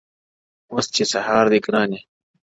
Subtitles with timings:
[0.71, 1.99] o اوس چي سهار دى گراني،